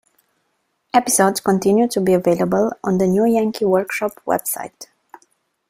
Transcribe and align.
Episodes 0.95 1.39
continue 1.39 1.87
to 1.87 2.01
be 2.01 2.15
available 2.15 2.71
on 2.83 2.97
The 2.97 3.05
New 3.05 3.23
Yankee 3.23 3.65
Workshop 3.65 4.13
website. 4.25 4.87